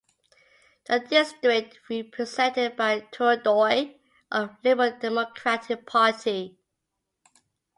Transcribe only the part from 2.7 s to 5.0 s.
by Toru Doi of the Liberal